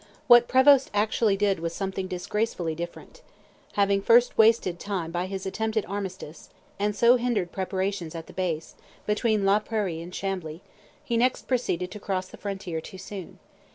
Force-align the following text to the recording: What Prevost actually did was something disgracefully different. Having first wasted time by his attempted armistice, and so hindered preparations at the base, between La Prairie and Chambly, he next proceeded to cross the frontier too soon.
What 0.25 0.47
Prevost 0.47 0.89
actually 0.95 1.37
did 1.37 1.59
was 1.59 1.75
something 1.75 2.07
disgracefully 2.07 2.73
different. 2.73 3.21
Having 3.73 4.01
first 4.01 4.35
wasted 4.35 4.79
time 4.79 5.11
by 5.11 5.27
his 5.27 5.45
attempted 5.45 5.85
armistice, 5.85 6.49
and 6.79 6.95
so 6.95 7.17
hindered 7.17 7.51
preparations 7.51 8.15
at 8.15 8.25
the 8.25 8.33
base, 8.33 8.73
between 9.05 9.45
La 9.45 9.59
Prairie 9.59 10.01
and 10.01 10.11
Chambly, 10.11 10.63
he 11.03 11.17
next 11.17 11.47
proceeded 11.47 11.91
to 11.91 11.99
cross 11.99 12.27
the 12.29 12.37
frontier 12.37 12.81
too 12.81 12.97
soon. 12.97 13.37